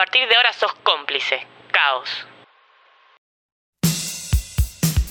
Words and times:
partir 0.00 0.26
de 0.26 0.34
ahora 0.34 0.50
sos 0.54 0.72
cómplice. 0.82 1.46
Caos. 1.70 2.08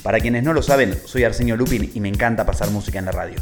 Para 0.01 0.19
quienes 0.19 0.41
no 0.41 0.51
lo 0.51 0.63
saben, 0.63 0.99
soy 1.05 1.23
Arsenio 1.25 1.55
Lupin 1.55 1.91
y 1.93 1.99
me 1.99 2.09
encanta 2.09 2.43
pasar 2.43 2.71
música 2.71 2.97
en 2.97 3.05
la 3.05 3.11
radio. 3.11 3.39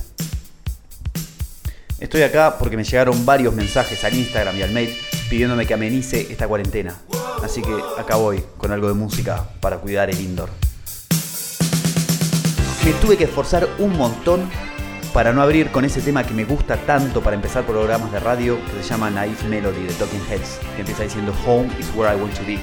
Estoy 2.02 2.23
acá 2.23 2.57
porque 2.60 2.75
me 2.75 2.83
llegaron 2.83 3.25
varios 3.25 3.54
mensajes 3.54 4.04
al 4.04 4.15
Instagram 4.15 4.57
y 4.57 4.64
al 4.64 4.71
mail 4.71 4.93
pidiéndome 5.29 5.65
que 5.65 5.73
amenice 5.73 6.28
esta 6.29 6.50
cuarentena. 6.50 6.97
Así 7.41 7.61
que 7.61 7.73
acá 7.98 8.18
voy 8.18 8.43
con 8.57 8.73
algo 8.73 8.89
de 8.89 8.95
música 8.95 9.48
para 9.61 9.77
cuidar 9.77 10.09
el 10.09 10.20
indoor. 10.20 10.50
Me 12.84 12.91
tuve 12.95 13.16
que 13.16 13.23
esforzar 13.23 13.70
un 13.79 13.95
montón 13.95 14.52
para 15.18 15.34
no 15.34 15.41
abrir 15.41 15.71
con 15.71 15.84
ese 15.84 15.99
tema 15.99 16.23
que 16.23 16.36
me 16.36 16.45
gusta 16.45 16.77
tanto 16.77 17.23
para 17.23 17.36
empezar 17.36 17.65
programas 17.65 18.11
de 18.11 18.20
radio 18.20 18.59
que 18.63 18.83
se 18.83 18.89
llama 18.89 19.09
Naive 19.09 19.50
Melody 19.50 19.88
de 19.88 19.93
Talking 19.93 20.21
Heads, 20.29 20.59
que 20.75 20.82
empieza 20.82 21.01
diciendo 21.01 21.33
Home 21.43 21.71
is 21.79 21.89
where 21.96 22.15
I 22.15 22.21
want 22.21 22.36
to 22.36 22.43
be. 22.46 22.59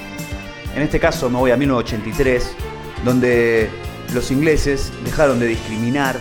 En 0.73 0.81
este 0.81 0.97
caso 0.97 1.29
me 1.29 1.37
voy 1.37 1.51
a 1.51 1.57
1983, 1.57 2.55
donde 3.03 3.69
los 4.13 4.31
ingleses 4.31 4.93
dejaron 5.03 5.37
de 5.37 5.47
discriminar, 5.47 6.17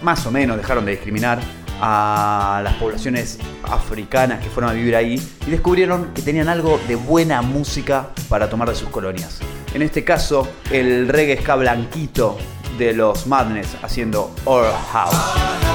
más 0.00 0.24
o 0.24 0.30
menos 0.30 0.56
dejaron 0.56 0.86
de 0.86 0.92
discriminar 0.92 1.38
a 1.82 2.62
las 2.64 2.72
poblaciones 2.76 3.38
africanas 3.64 4.42
que 4.42 4.48
fueron 4.48 4.70
a 4.70 4.72
vivir 4.72 4.96
ahí 4.96 5.22
y 5.46 5.50
descubrieron 5.50 6.14
que 6.14 6.22
tenían 6.22 6.48
algo 6.48 6.80
de 6.88 6.96
buena 6.96 7.42
música 7.42 8.08
para 8.30 8.48
tomar 8.48 8.70
de 8.70 8.74
sus 8.74 8.88
colonias. 8.88 9.40
En 9.74 9.82
este 9.82 10.02
caso, 10.02 10.48
el 10.70 11.08
reggae 11.08 11.42
ska 11.42 11.56
blanquito 11.56 12.38
de 12.78 12.92
los 12.94 13.26
Madness 13.26 13.76
haciendo 13.82 14.30
Our 14.46 14.72
House. 14.92 15.67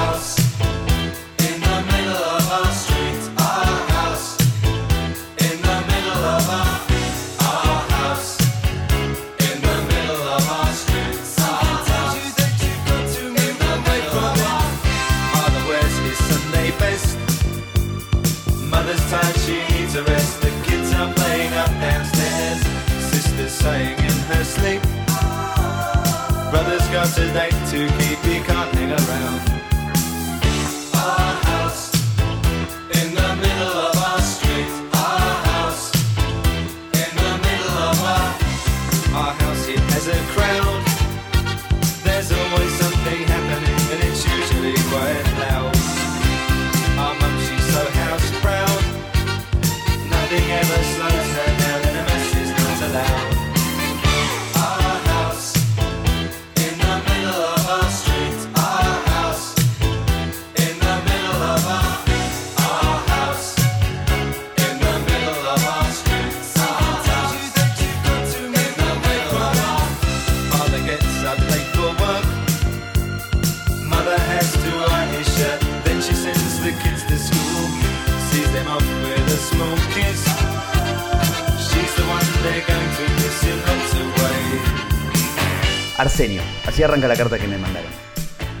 Arranca 86.84 87.08
la 87.08 87.16
carta 87.16 87.38
que 87.38 87.46
me 87.46 87.58
mandaron. 87.58 87.90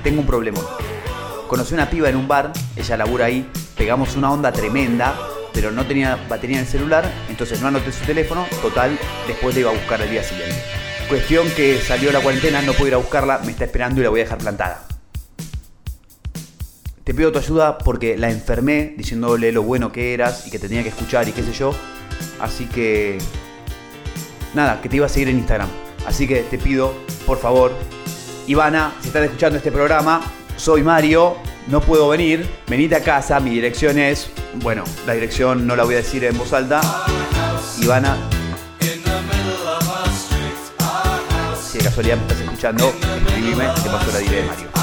Tengo 0.02 0.20
un 0.20 0.26
problema. 0.26 0.60
Conocí 1.48 1.74
una 1.74 1.88
piba 1.88 2.08
en 2.08 2.16
un 2.16 2.26
bar, 2.26 2.52
ella 2.76 2.96
labura 2.96 3.26
ahí, 3.26 3.48
pegamos 3.76 4.16
una 4.16 4.32
onda 4.32 4.52
tremenda, 4.52 5.14
pero 5.52 5.70
no 5.70 5.86
tenía 5.86 6.18
batería 6.28 6.56
en 6.56 6.64
el 6.64 6.68
celular, 6.68 7.10
entonces 7.28 7.60
no 7.60 7.68
anoté 7.68 7.92
su 7.92 8.04
teléfono, 8.04 8.46
total, 8.60 8.98
después 9.26 9.54
le 9.54 9.60
iba 9.60 9.70
a 9.70 9.74
buscar 9.74 10.00
el 10.02 10.10
día 10.10 10.22
siguiente. 10.22 10.56
Cuestión 11.08 11.48
que 11.50 11.80
salió 11.80 12.10
la 12.12 12.20
cuarentena, 12.20 12.62
no 12.62 12.72
puedo 12.72 12.88
ir 12.88 12.94
a 12.94 12.98
buscarla, 12.98 13.38
me 13.44 13.52
está 13.52 13.64
esperando 13.64 14.00
y 14.00 14.04
la 14.04 14.10
voy 14.10 14.20
a 14.20 14.24
dejar 14.24 14.38
plantada. 14.38 14.84
Te 17.04 17.12
pido 17.12 17.30
tu 17.30 17.38
ayuda 17.38 17.76
porque 17.76 18.16
la 18.16 18.30
enfermé 18.30 18.94
diciéndole 18.96 19.52
lo 19.52 19.62
bueno 19.62 19.92
que 19.92 20.14
eras 20.14 20.46
y 20.46 20.50
que 20.50 20.58
te 20.58 20.68
tenía 20.68 20.82
que 20.82 20.88
escuchar 20.88 21.28
y 21.28 21.32
qué 21.32 21.42
sé 21.42 21.52
yo. 21.52 21.74
Así 22.40 22.64
que... 22.64 23.18
Nada, 24.54 24.80
que 24.80 24.88
te 24.88 24.96
iba 24.96 25.04
a 25.04 25.10
seguir 25.10 25.28
en 25.28 25.36
Instagram. 25.36 25.68
Así 26.06 26.26
que 26.26 26.40
te 26.40 26.56
pido, 26.56 26.94
por 27.26 27.38
favor, 27.38 27.72
Ivana, 28.46 28.92
si 29.00 29.08
estás 29.08 29.24
escuchando 29.24 29.56
este 29.56 29.72
programa, 29.72 30.20
soy 30.56 30.82
Mario, 30.82 31.36
no 31.68 31.80
puedo 31.80 32.08
venir, 32.08 32.46
venite 32.66 32.94
a 32.96 33.02
casa, 33.02 33.40
mi 33.40 33.50
dirección 33.50 33.98
es, 33.98 34.28
bueno, 34.56 34.84
la 35.06 35.14
dirección 35.14 35.66
no 35.66 35.74
la 35.76 35.84
voy 35.84 35.94
a 35.94 35.98
decir 35.98 36.24
en 36.24 36.36
voz 36.36 36.52
alta. 36.52 36.80
Ivana, 37.80 38.16
si 41.62 41.78
de 41.78 41.84
casualidad 41.84 42.16
me 42.16 42.22
estás 42.22 42.40
escuchando, 42.40 42.92
escribime, 43.26 43.64
te 43.82 43.88
paso 43.88 44.12
la 44.12 44.18
dirección 44.18 44.46
Mario. 44.46 44.73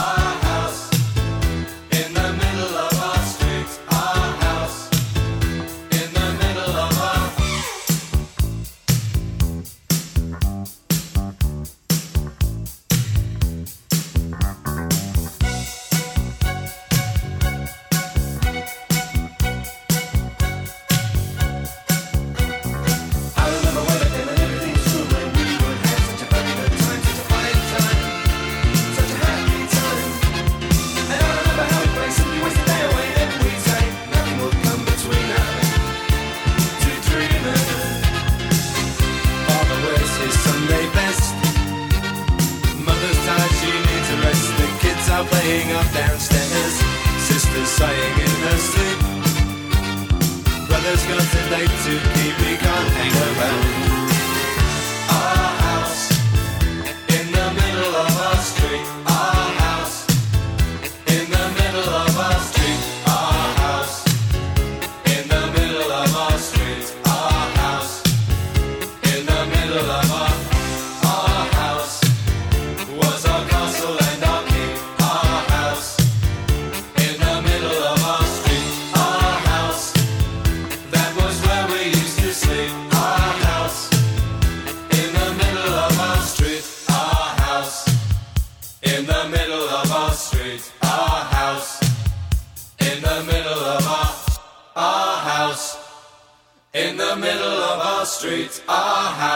hang 45.52 45.72
up 45.74 45.94
down. 45.94 46.11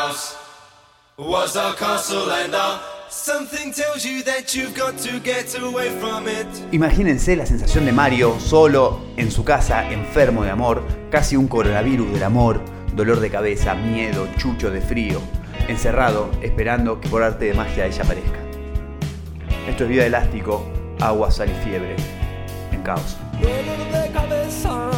House 0.06 0.36
was 1.18 1.56
our 1.56 1.76
castle 1.76 2.30
and 2.32 2.54
our 2.54 2.80
something 3.10 3.72
tells 3.72 4.06
you 4.06 4.24
that 4.24 4.54
you've 4.54 4.76
got 4.76 4.98
to 4.98 5.20
get 5.20 5.56
away 5.62 5.90
from 6.00 6.28
it. 6.28 6.48
Imagínense 6.72 7.36
la 7.36 7.46
sensación 7.46 7.86
de 7.86 7.92
Mario 7.92 8.40
solo 8.40 9.02
en 9.18 9.32
su 9.32 9.44
casa, 9.44 9.90
enfermo 9.92 10.44
de 10.44 10.52
amor, 10.52 10.84
casi 11.10 11.36
un 11.36 11.48
coronavirus 11.48 12.12
del 12.12 12.24
amor, 12.24 12.62
dolor 12.94 13.20
de 13.20 13.30
cabeza, 13.30 13.74
miedo, 13.74 14.28
chucho 14.38 14.70
de 14.70 14.82
frío, 14.82 15.20
encerrado, 15.68 16.30
esperando 16.42 17.00
que 17.00 17.10
por 17.10 17.24
arte 17.24 17.46
de 17.46 17.54
magia 17.54 17.86
ella 17.86 18.04
aparezca. 18.04 18.40
Esto 19.68 19.86
es 19.86 19.90
vida 19.90 20.06
elástico, 20.06 20.66
agua, 21.00 21.32
sal 21.32 21.50
y 21.50 21.64
fiebre, 21.64 21.96
en 22.72 22.82
caos. 22.84 23.18
Dolor 23.42 24.04
de 24.04 24.12
cabeza, 24.12 24.90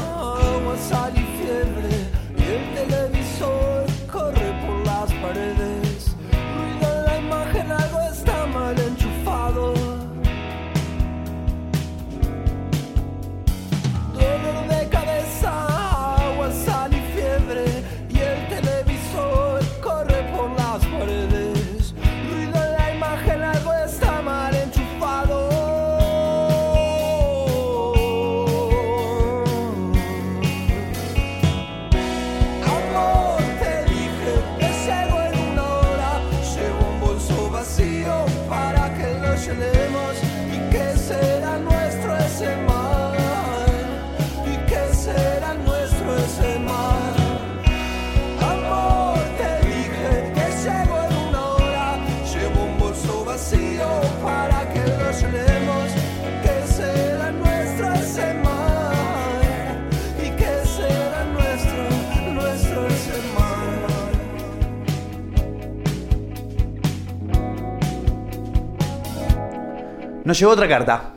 Nos 70.27 70.37
llegó 70.37 70.51
otra 70.51 70.67
carta. 70.67 71.13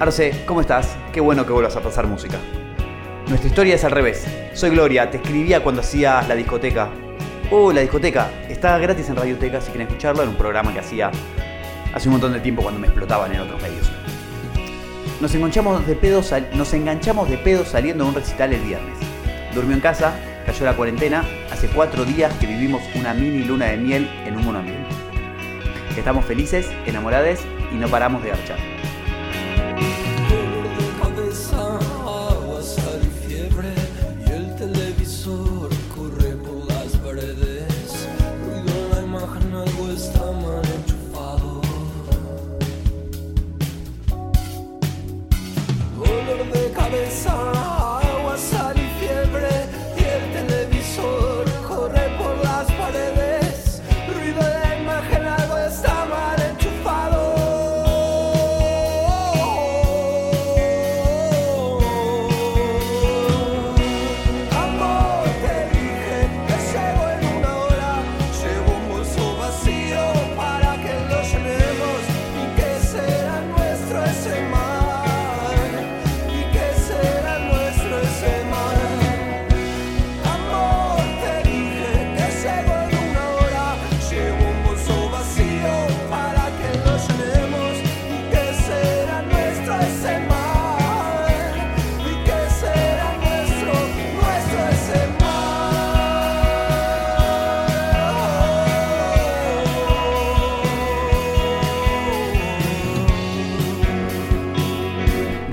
Arce, 0.00 0.42
¿cómo 0.44 0.60
estás? 0.60 0.96
Qué 1.12 1.20
bueno 1.20 1.46
que 1.46 1.52
vuelvas 1.52 1.76
a 1.76 1.80
pasar 1.80 2.08
música. 2.08 2.36
Nuestra 3.28 3.48
historia 3.48 3.76
es 3.76 3.84
al 3.84 3.92
revés. 3.92 4.26
Soy 4.54 4.70
Gloria, 4.70 5.08
te 5.08 5.18
escribía 5.18 5.62
cuando 5.62 5.82
hacías 5.82 6.26
la 6.26 6.34
discoteca. 6.34 6.88
Oh, 7.52 7.70
la 7.70 7.82
discoteca. 7.82 8.28
Está 8.48 8.76
gratis 8.78 9.08
en 9.08 9.14
Radioteca 9.14 9.60
si 9.60 9.68
quieren 9.68 9.86
escucharlo, 9.86 10.24
en 10.24 10.30
un 10.30 10.34
programa 10.34 10.72
que 10.72 10.80
hacía 10.80 11.12
hace 11.94 12.08
un 12.08 12.14
montón 12.14 12.32
de 12.32 12.40
tiempo 12.40 12.60
cuando 12.60 12.80
me 12.80 12.88
explotaban 12.88 13.32
en 13.32 13.42
otros 13.42 13.62
medios. 13.62 13.88
Nos 15.20 15.32
enganchamos 15.36 15.86
de 15.86 15.94
pedo, 15.94 16.22
nos 16.54 16.74
enganchamos 16.74 17.30
de 17.30 17.64
saliendo 17.64 18.02
de 18.02 18.10
un 18.10 18.16
recital 18.16 18.52
el 18.52 18.62
viernes. 18.62 18.98
Durmió 19.54 19.76
en 19.76 19.80
casa, 19.80 20.18
cayó 20.44 20.64
la 20.64 20.74
cuarentena, 20.74 21.22
hace 21.52 21.68
cuatro 21.68 22.04
días 22.04 22.34
que 22.40 22.48
vivimos 22.48 22.82
una 22.96 23.14
mini 23.14 23.44
luna 23.44 23.66
de 23.66 23.76
miel 23.76 24.10
en 24.26 24.38
un 24.38 24.44
monoambiente. 24.44 24.90
Estamos 25.96 26.24
felices, 26.24 26.68
enamoradas 26.84 27.38
y 27.76 27.78
no 27.78 27.88
paramos 27.88 28.22
de 28.22 28.30
garchar. 28.30 28.75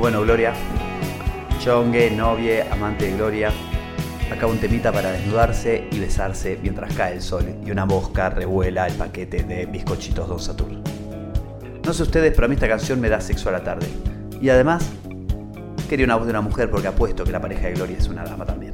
Bueno, 0.04 0.20
Gloria, 0.20 0.52
chongue, 1.60 2.12
novie, 2.12 2.62
amante 2.70 3.06
de 3.06 3.16
Gloria, 3.16 3.54
acá 4.30 4.48
un 4.48 4.58
temita 4.58 4.92
para 4.92 5.14
desnudarse 5.14 5.88
y 5.90 5.98
besarse 5.98 6.60
mientras 6.62 6.94
cae 6.94 7.14
el 7.14 7.22
sol 7.22 7.46
y 7.66 7.72
una 7.72 7.86
mosca 7.86 8.30
revuela 8.30 8.86
el 8.86 8.96
paquete 8.96 9.44
de 9.44 9.66
bizcochitos 9.66 10.28
Don 10.28 10.42
Satur. 10.42 10.68
No 11.86 11.94
sé 11.94 12.04
ustedes, 12.04 12.34
pero 12.36 12.48
a 12.48 12.50
mí 12.50 12.56
esta 12.56 12.68
canción 12.68 13.00
me 13.00 13.08
da 13.08 13.22
sexo 13.22 13.48
a 13.48 13.54
la 13.54 13.64
tarde. 13.64 13.88
Y 14.42 14.50
además, 14.50 14.92
quería 15.88 16.06
una 16.06 16.18
voz 16.18 16.26
de 16.26 16.32
una 16.32 16.42
mujer 16.42 16.70
porque 16.70 16.90
apuesto 16.90 17.24
que 17.24 17.32
la 17.32 17.40
pareja 17.40 17.68
de 17.68 17.76
Gloria 17.76 17.98
es 17.98 18.10
una 18.10 18.26
dama 18.26 18.46
también. 18.46 18.74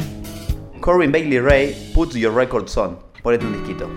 Corbin 0.79 1.11
Bailey 1.11 1.39
Ray, 1.39 1.91
Put 1.93 2.15
Your 2.15 2.33
Records 2.33 2.75
On. 2.75 2.97
Ponete 3.21 3.45
un 3.45 3.53
disquito. 3.53 3.87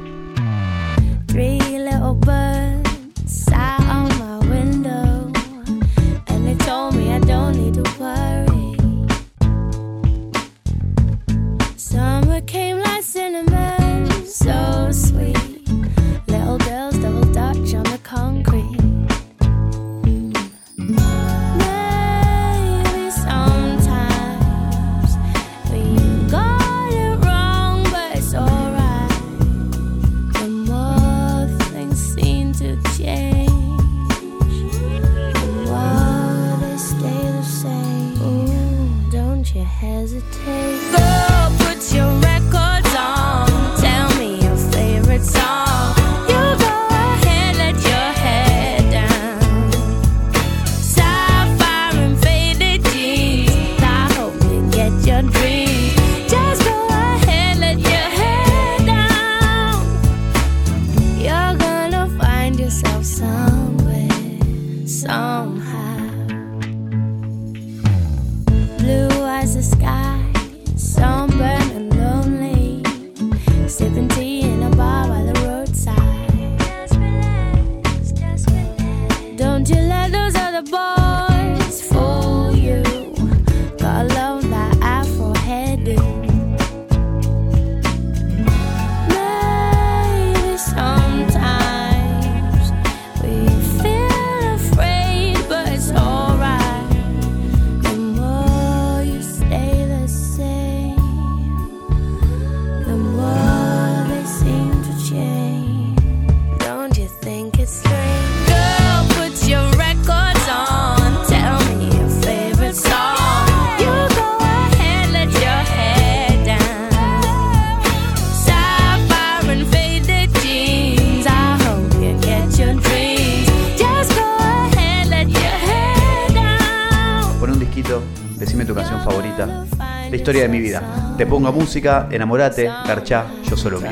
Historia 130.22 130.42
de 130.42 130.48
mi 130.48 130.60
vida. 130.60 131.14
Te 131.18 131.26
pongo 131.26 131.50
música, 131.52 132.06
enamorate, 132.12 132.66
garchá, 132.86 133.26
yo 133.42 133.56
solo 133.56 133.80
mío. 133.80 133.90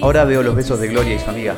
Ahora 0.00 0.24
veo 0.24 0.44
los 0.44 0.54
besos 0.54 0.78
de 0.78 0.86
Gloria 0.86 1.16
y 1.16 1.18
su 1.18 1.28
amiga. 1.28 1.56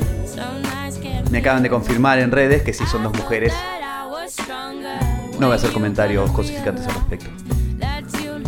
Me 1.30 1.38
acaban 1.38 1.62
de 1.62 1.68
confirmar 1.68 2.18
en 2.18 2.30
redes 2.30 2.62
que 2.62 2.72
sí 2.72 2.86
son 2.86 3.02
dos 3.02 3.14
mujeres. 3.14 3.52
No 5.38 5.48
voy 5.48 5.52
a 5.52 5.56
hacer 5.56 5.70
comentarios 5.70 6.30
cosificantes 6.30 6.86
al 6.86 6.94
respecto. 6.94 7.26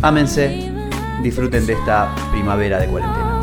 Ámense, 0.01 0.71
disfruten 1.21 1.67
de 1.67 1.73
esta 1.73 2.15
primavera 2.31 2.79
de 2.79 2.87
cuarentena. 2.87 3.39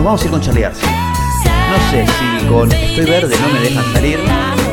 Nos 0.00 0.06
vamos 0.06 0.22
a 0.22 0.24
ir 0.24 0.30
con. 0.30 0.40
No 0.40 1.90
sé 1.90 2.06
si 2.06 2.46
con 2.46 2.72
Estoy 2.72 3.04
Verde 3.04 3.36
no 3.38 3.48
me 3.52 3.60
dejan 3.60 3.84
salir 3.92 4.18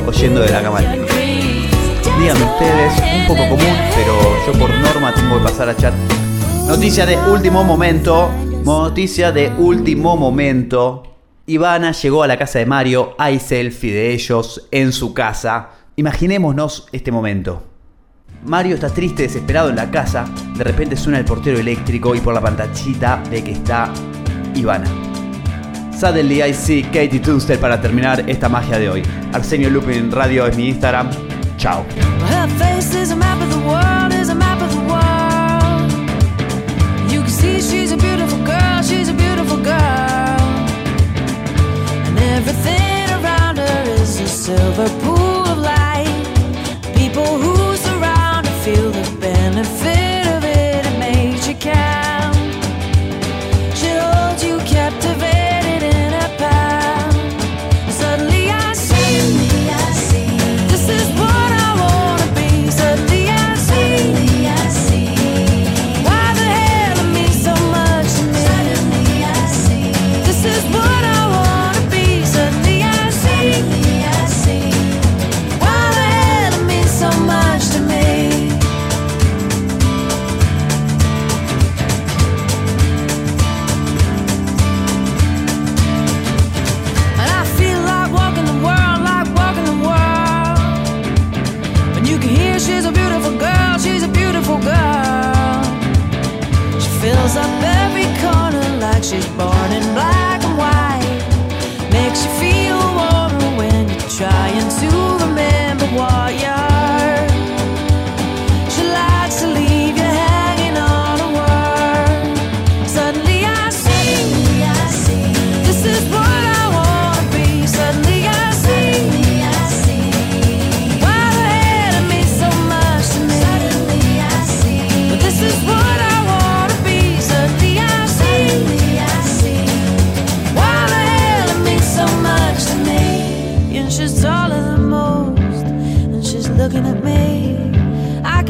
o 0.07 0.11
yendo 0.13 0.39
de 0.39 0.49
la 0.49 0.61
cama. 0.61 0.79
Díganme 0.79 2.45
ustedes, 2.45 2.93
un 3.19 3.27
poco 3.27 3.49
común, 3.49 3.75
pero 3.93 4.13
yo 4.45 4.57
por 4.57 4.73
norma 4.73 5.13
tengo 5.13 5.37
que 5.37 5.43
pasar 5.43 5.67
a 5.67 5.75
chat. 5.75 5.93
Noticia 6.69 7.05
de 7.05 7.17
último 7.17 7.65
momento. 7.65 8.31
Noticia 8.63 9.33
de 9.33 9.51
último 9.57 10.15
momento. 10.15 11.03
Ivana 11.45 11.91
llegó 11.91 12.23
a 12.23 12.27
la 12.27 12.37
casa 12.37 12.59
de 12.59 12.65
Mario. 12.65 13.13
Hay 13.17 13.39
selfie 13.39 13.91
de 13.91 14.13
ellos 14.13 14.69
en 14.71 14.93
su 14.93 15.13
casa. 15.13 15.71
Imaginémonos 15.97 16.87
este 16.93 17.11
momento. 17.11 17.63
Mario 18.45 18.75
está 18.75 18.89
triste, 18.89 19.23
desesperado 19.23 19.71
en 19.71 19.75
la 19.75 19.91
casa. 19.91 20.25
De 20.55 20.63
repente 20.63 20.95
suena 20.95 21.19
el 21.19 21.25
portero 21.25 21.59
eléctrico 21.59 22.15
y 22.15 22.21
por 22.21 22.33
la 22.33 22.39
pantallita 22.39 23.21
ve 23.29 23.43
que 23.43 23.51
está 23.51 23.91
Ivana. 24.55 25.06
Suddenly 25.99 26.43
I 26.43 26.53
see 26.53 26.83
Katie 26.83 27.19
Tunstall 27.19 27.57
para 27.57 27.81
terminar 27.81 28.29
esta 28.29 28.47
magia 28.47 28.77
de 28.77 28.87
hoy. 28.87 29.03
Arsenio 29.33 29.67
Lupin 29.71 30.11
Radio 30.11 30.45
es 30.45 30.55
mi 30.55 30.69
Instagram. 30.69 31.09
Chao. 31.57 31.83
Silver 44.47 44.87
pool 45.01 45.43
of 45.45 45.57
light. 45.57 46.07
People 46.95 47.37
who 47.37 47.75
surround 47.75 48.45
her 48.47 48.59
feel 48.63 48.91
the 48.91 49.17
benefit 49.19 50.06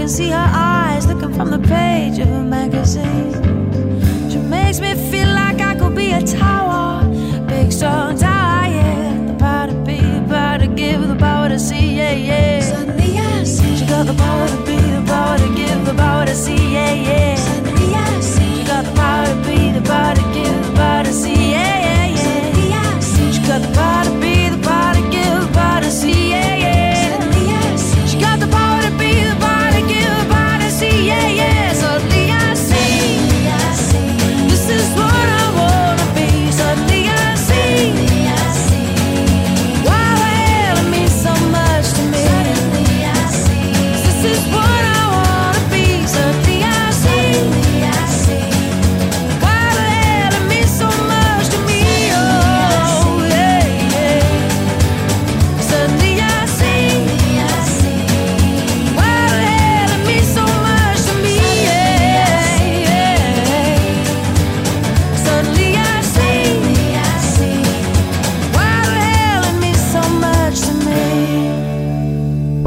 can 0.08 0.16
see 0.16 0.30
her 0.30 0.52
eyes 0.54 1.06
looking 1.06 1.34
from 1.34 1.52
the 1.52 1.60
page 1.60 2.18
of 2.20 2.30
a 2.30 2.42
magazine. 2.42 3.34
She 4.32 4.38
makes 4.38 4.80
me 4.80 4.94
feel 5.12 5.28
like 5.28 5.60
I 5.60 5.76
could 5.76 5.96
be 5.96 6.12
a 6.12 6.22
tower, 6.22 7.04
big 7.46 7.74
strong 7.74 8.18
tower, 8.18 8.68
yeah. 8.70 9.26
The 9.28 9.34
power 9.34 9.68
to 9.68 9.74
be, 9.84 10.00
the 10.00 10.26
power 10.30 10.60
to 10.60 10.68
give, 10.68 11.06
the 11.10 11.16
power 11.16 11.50
to 11.50 11.60
see, 11.60 11.98
yeah, 11.98 12.14
yeah. 12.14 12.62
Suddenly 12.62 13.20
I 13.20 13.44
see 13.44 13.76
she 13.76 13.86
got 13.86 14.06
the 14.06 14.14
power 14.14 14.48
to 14.48 14.58
be, 14.66 14.78
the 14.78 15.04
power 15.06 15.38
to 15.40 15.54
give, 15.54 15.86
the 15.86 15.94
power 15.94 16.26
to 16.26 16.36
see, 16.36 16.74
yeah, 16.74 16.94
yeah. 16.94 17.67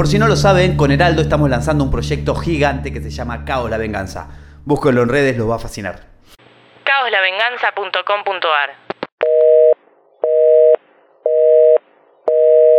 Por 0.00 0.08
si 0.08 0.18
no 0.18 0.28
lo 0.28 0.34
saben, 0.34 0.78
con 0.78 0.90
Heraldo 0.90 1.20
estamos 1.20 1.50
lanzando 1.50 1.84
un 1.84 1.90
proyecto 1.90 2.34
gigante 2.34 2.90
que 2.90 3.02
se 3.02 3.10
llama 3.10 3.44
Cao 3.44 3.68
la 3.68 3.76
Venganza. 3.76 4.28
Búsquenlo 4.64 5.02
en 5.02 5.10
redes, 5.10 5.36
los 5.36 5.50
va 5.50 5.56
a 5.56 5.58
fascinar. 5.58 6.06
caoslavenganza.com.ar 6.84 8.89